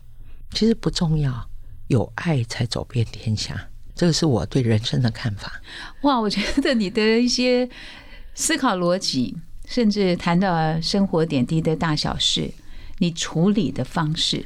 [0.52, 1.50] 其实不重要，
[1.88, 5.62] 有爱才走遍天下，这个是我对人生的看法。
[6.02, 7.70] 哇，我觉得你的一些
[8.34, 12.52] 思考逻辑，甚至谈到生活点滴的大小事，
[13.00, 14.46] 你处理的方式，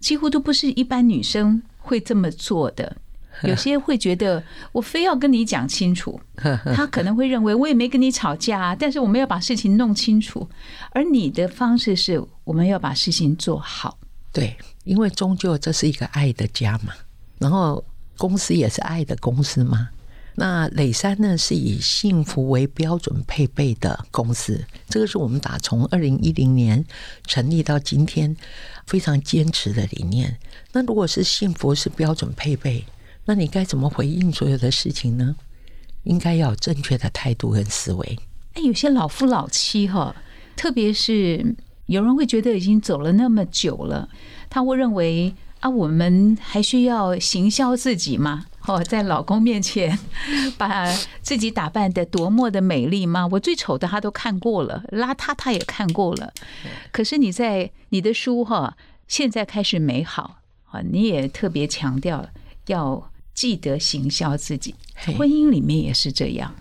[0.00, 2.96] 几乎都不是一般女生会这么做的。
[3.44, 6.20] 有些会觉得我非要跟你讲清楚，
[6.76, 10.46] 他可能会认为我也没跟你吵架，但是我们要把事情弄清楚。
[10.90, 13.98] 而你的方式是，我们要把事情做好。
[14.32, 16.94] 对，因为终究这是一个爱的家嘛，
[17.38, 17.84] 然后
[18.16, 19.90] 公司也是爱的公司嘛。
[20.34, 26.82] 那磊山呢，是以幸福为标准配备的公司，这个是我们打从二零一零年
[27.26, 28.34] 成立到今天
[28.86, 30.38] 非常坚持的理念。
[30.72, 32.82] 那如果是幸福是标准配备，
[33.26, 35.36] 那你该怎么回应所有的事情呢？
[36.04, 38.18] 应该要有正确的态度跟思维。
[38.54, 40.16] 哎，有些老夫老妻哈，
[40.56, 41.54] 特别是。
[41.86, 44.08] 有人会觉得已经走了那么久了，
[44.48, 48.46] 他会认为啊，我们还需要行销自己吗？
[48.66, 49.98] 哦，在老公面前
[50.56, 50.86] 把
[51.20, 53.26] 自己打扮的多么的美丽吗？
[53.32, 56.32] 我最丑的他都看过了，邋遢他也看过了。
[56.92, 58.76] 可是你在你的书哈，
[59.08, 60.38] 现在开始美好
[60.70, 62.28] 啊，你也特别强调
[62.66, 64.76] 要记得行销自己，
[65.16, 66.54] 婚姻里面也是这样。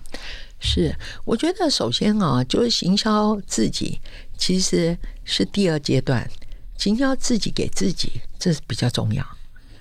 [0.63, 0.95] 是，
[1.25, 3.99] 我觉得首先啊，就是行销自己。
[4.37, 6.29] 其实是第二阶段，
[6.77, 9.25] 行销自己给自己，这是比较重要。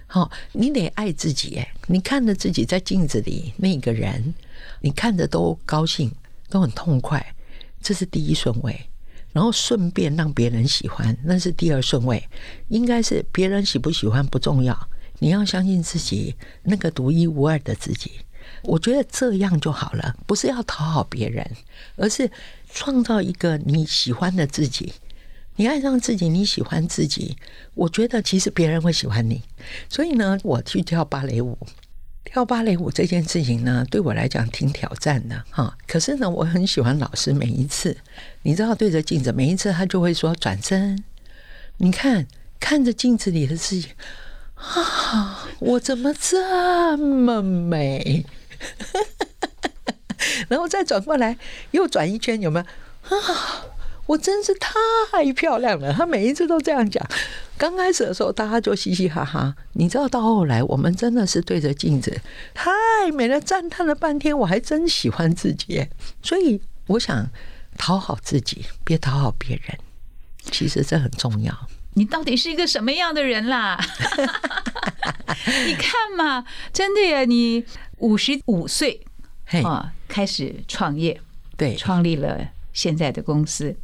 [0.06, 1.56] 好，你得爱自己。
[1.56, 4.34] 哎，你看着自己在镜子里那个人，
[4.80, 6.10] 你看着都高兴，
[6.48, 7.34] 都很痛快，
[7.80, 8.78] 这是第一顺位。
[9.32, 12.22] 然后顺便让别人喜欢，那是第二顺位。
[12.68, 14.76] 应该是别人喜不喜欢不重要，
[15.20, 18.12] 你要相信自己那个独一无二的自己。
[18.62, 21.50] 我觉得这样就好了，不是要讨好别人，
[21.96, 22.30] 而是。
[22.72, 24.92] 创造一个你喜欢的自己，
[25.56, 27.36] 你爱上自己，你喜欢自己。
[27.74, 29.42] 我觉得其实别人会喜欢你。
[29.88, 31.58] 所以呢，我去跳芭蕾舞，
[32.22, 35.76] 跳芭蕾舞这件事情呢，对我来讲挺挑战的哈。
[35.88, 37.96] 可是呢，我很喜欢老师每一次，
[38.42, 41.02] 你知道对着镜子，每一次他就会说转身，
[41.78, 42.28] 你看
[42.60, 43.88] 看着镜子里的自己
[44.54, 48.24] 啊，我怎么这么美？
[50.48, 51.36] 然后再转过来，
[51.70, 52.66] 又转一圈，有没有
[53.16, 53.66] 啊？
[54.06, 55.92] 我真是太漂亮了！
[55.92, 57.06] 他每一次都这样讲。
[57.56, 59.54] 刚开始的时候，大家就嘻嘻哈哈。
[59.74, 62.20] 你知道，到后来，我们真的是对着镜子，
[62.52, 62.70] 太
[63.12, 64.36] 美了，赞叹了半天。
[64.36, 65.86] 我还真喜欢自己，
[66.22, 67.28] 所以我想
[67.78, 69.78] 讨好自己，别讨好别人。
[70.50, 71.54] 其实这很重要。
[71.94, 73.78] 你到底是一个什么样的人啦？
[75.66, 77.64] 你看嘛，真的呀，你
[78.00, 79.00] 五十五岁
[79.64, 81.20] 啊，开始创业，
[81.56, 82.50] 对，创立了。
[82.72, 83.74] 现在的公司，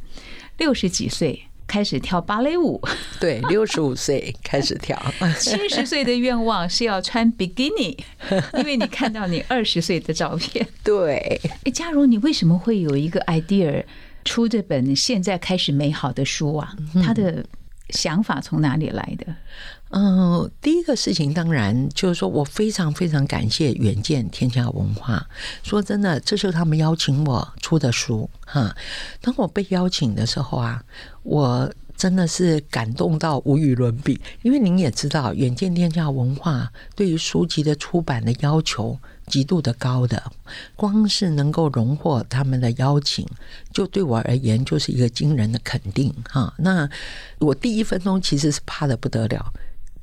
[0.57, 2.81] 六十几岁开始跳芭蕾舞，
[3.19, 4.97] 对，六十五岁开始跳。
[5.37, 7.97] 七十岁的愿望是要穿比基尼，
[8.53, 10.65] 因为你看到你二十岁的照片。
[10.85, 13.83] 对，哎，嘉荣，你为什么会有一个 idea
[14.23, 16.73] 出这本《现在开始美好的书》啊？
[17.05, 17.45] 他的
[17.89, 19.35] 想法从哪里来的？
[19.89, 25.25] 嗯，第一个事情当然就是说我非常非常感谢远见天下文化。
[25.63, 28.75] 说真的，这是他们邀请我出的书哈。
[29.21, 30.83] 当我被邀请的时候啊，
[31.23, 34.19] 我真的是感动到无与伦比。
[34.41, 40.21] 因为您也知道，远见天下文化对于书籍的出版的要求极度的高的，
[40.75, 43.25] 光是能够荣获他们的邀请，
[43.71, 46.53] 就对我而言就是一个惊人的肯定哈。
[46.57, 46.89] 那
[47.39, 49.53] 我第一分钟其实是怕的不得了。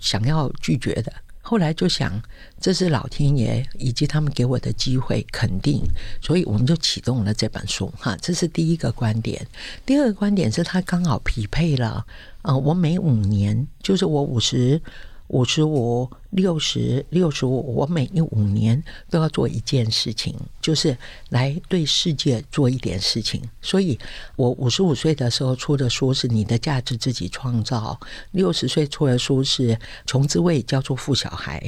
[0.04, 2.22] 想要拒绝的，后来就想
[2.60, 5.82] 这是老天爷以及他们给我的机会，肯定，
[6.20, 8.14] 所以我们就启动了这本书哈。
[8.20, 9.46] 这是第一个观点。
[9.86, 12.04] 第二个观点是他刚好匹配了，
[12.42, 14.80] 呃，我每五年就是我五十。
[15.28, 20.96] 五十五、六十、六十五，我每一五年都要做一件事情，就是
[21.30, 23.42] 来对世界做一点事情。
[23.62, 23.98] 所以，
[24.36, 27.98] 我五十五岁的时候出的书是《你的价值自己创造》，
[28.32, 29.68] 六十岁出的书是
[30.06, 31.58] 《穷滋味教做富小孩》。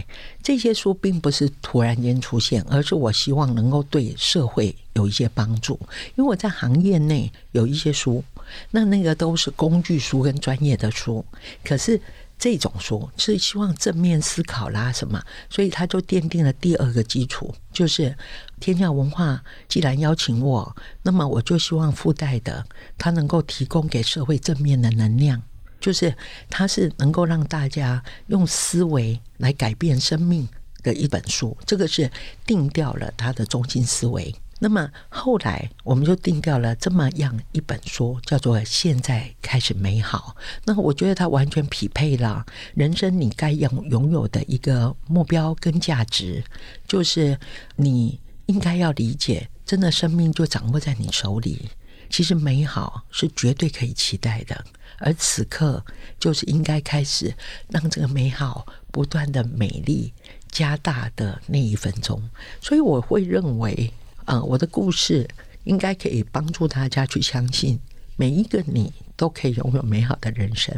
[0.43, 5.81] 这些书并不是突然间出现，而是我希望能够对社会有一些帮助。
[6.15, 8.23] 因为我在行业内有一些书，
[8.71, 11.25] 那那个都是工具书跟专业的书，
[11.65, 11.99] 可是。
[12.39, 15.23] 这种书是希望正面思考啦，什么？
[15.49, 18.15] 所以他就奠定了第二个基础，就是
[18.61, 22.65] 天下文化既然邀请我，那么我就希望附带的，
[22.99, 25.43] 它能够提供给社会正面的能量，
[25.81, 26.15] 就是
[26.51, 30.47] 它是能够让大家用思维来改变生命
[30.83, 31.57] 的一本书。
[31.65, 32.11] 这个是
[32.45, 34.35] 定掉了它的中心思维。
[34.59, 40.35] 那么后来，我们就定掉了这么样一本书，叫做《现在开始美好》。
[40.65, 42.45] 那我觉得它完全匹配了
[42.75, 46.43] 人生你该拥拥有的一个目标跟价值，
[46.89, 47.39] 就是
[47.77, 51.69] 你应该要理解，真的生命就掌握在你手里。
[52.09, 54.65] 其实美好是绝对可以期待的，
[54.99, 55.85] 而此刻
[56.19, 57.35] 就是应该开始
[57.69, 60.15] 让这个美好不断的美丽
[60.51, 62.23] 加大的那一分钟。
[62.63, 63.93] 所以我会认为。
[64.27, 65.27] 啊，我的故事
[65.65, 67.79] 应该可以帮助大家去相信，
[68.17, 70.77] 每一个你都可以拥有美好的人生。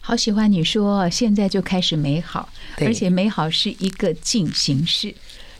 [0.00, 2.48] 好喜欢你说，现在就开始美好，
[2.78, 5.12] 而且美好是一个进行式。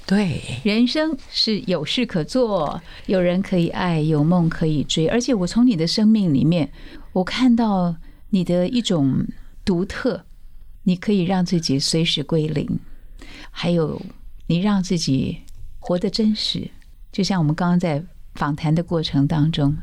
[0.07, 5.09] 对，人生是有事可做，有人可以爱，有梦可以追。
[5.09, 6.71] 而且我从你的生命里面，
[7.13, 7.97] 我看到
[8.31, 9.27] 你的一种
[9.65, 10.25] 独特，
[10.85, 12.79] 你可以让自己随时归零，
[13.51, 14.01] 还有
[14.47, 15.39] 你让自己
[15.81, 16.71] 活得真实。
[17.17, 18.05] 就像我们刚刚在
[18.35, 19.75] 访谈的过程当中，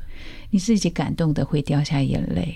[0.52, 2.56] 你自己感动的会掉下眼泪。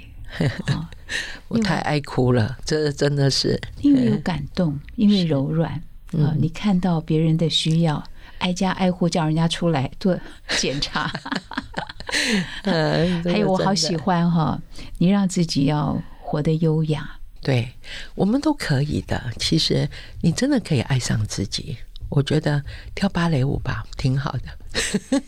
[1.49, 5.71] 我太爱哭了，这真的是因为有感动， 因为柔软
[6.11, 6.31] 啊！
[6.37, 8.03] 你看到别人的需要，
[8.37, 10.15] 挨家挨户叫人家出来做
[10.59, 11.11] 检查。
[12.61, 14.61] 还有我好喜欢哈，
[14.99, 17.17] 你让自己要活得优雅。
[17.41, 17.67] 对
[18.13, 19.31] 我们都可以的。
[19.39, 19.89] 其实
[20.21, 21.77] 你真的可以爱上自己。
[22.09, 22.63] 我觉得
[22.95, 24.41] 跳芭蕾舞吧，挺好的。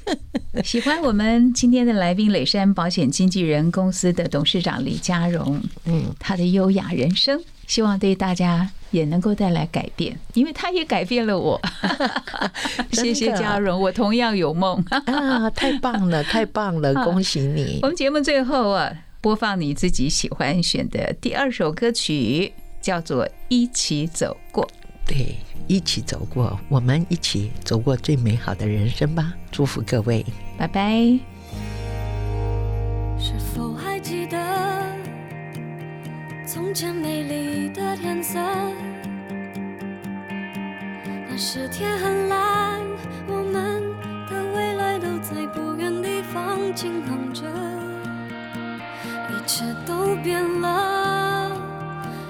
[0.64, 11.60] 喜欢我们今天的来宾磊山保险经纪人公司的董事长李佳荣，嗯，他的优雅人生，希望对大家也能够带来改变，因为他也改变了我。
[12.94, 15.50] 谢谢嘉荣，我同样有梦啊！
[15.52, 17.80] 太棒了，太棒了，恭喜你！
[17.82, 24.64] 我们节目最后啊，播放你自己喜欢选的第二首歌曲，叫做《一起走过》。
[25.06, 25.38] 对，
[25.70, 30.26] 一起走过，我们一起走过最美好的人生吧，祝福各位，
[30.58, 30.98] 拜拜。
[33.20, 34.36] 是否还记得
[36.48, 38.40] 从前美丽的天色？
[41.30, 42.82] 那是天很蓝，
[43.28, 43.84] 我们
[44.28, 47.44] 的未来都在不远地方，轻晃着。
[49.30, 51.52] 一切都变了，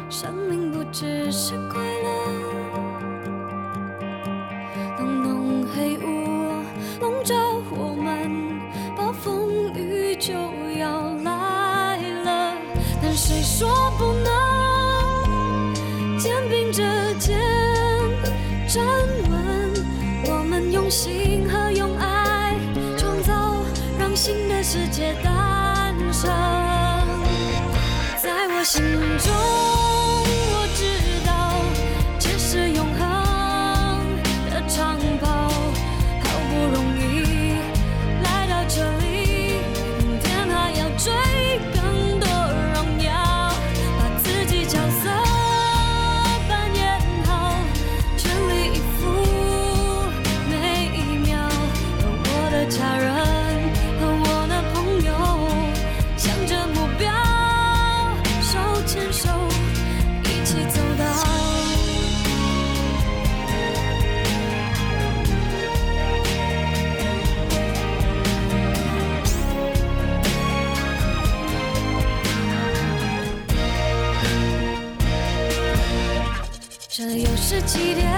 [0.09, 2.28] 生命不只是快乐。
[10.19, 10.33] 就
[10.77, 12.55] 要来了。
[13.01, 14.59] 但谁说不能？
[16.19, 16.83] 肩并着
[17.17, 17.39] 肩
[18.67, 18.85] 站
[19.29, 19.73] 稳
[20.25, 22.55] 我们用心和用爱
[22.97, 23.63] 创造
[23.97, 26.29] 让新的世界诞生。
[28.21, 28.83] 在我心
[29.17, 29.33] 中
[52.69, 53.11] 家人
[53.99, 55.11] 和我的朋友
[56.17, 57.11] 向着目标
[58.43, 59.27] 手牵手
[60.23, 61.03] 一起走到。
[76.87, 78.08] 这又是起点？